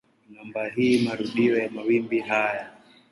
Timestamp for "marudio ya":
1.07-1.69